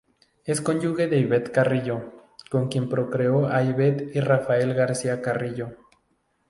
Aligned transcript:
Es 0.45 0.61
cónyuge 0.61 1.07
de 1.07 1.19
Ivette 1.19 1.51
Carrillo, 1.51 2.25
con 2.49 2.69
quien 2.69 2.89
procreó 2.89 3.45
a 3.47 3.61
Ivette 3.61 4.09
y 4.15 4.19
Rafael 4.19 4.73
García 4.73 5.21
Carrillo. 5.21 5.75